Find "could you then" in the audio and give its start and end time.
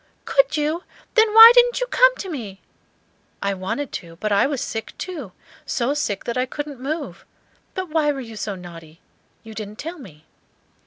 0.25-1.31